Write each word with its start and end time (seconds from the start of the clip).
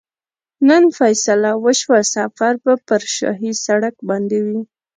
نن 0.67 0.83
فیصله 0.97 1.51
وشوه 1.63 1.99
سفر 2.15 2.53
به 2.63 2.73
پر 2.87 3.01
شاهي 3.15 3.51
سړک 3.65 3.95
باندې 4.09 4.37
وي. 4.45 4.59